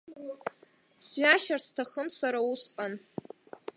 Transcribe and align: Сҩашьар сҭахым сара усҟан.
Сҩашьар 1.05 1.59
сҭахым 1.67 2.07
сара 2.17 2.39
усҟан. 2.51 2.93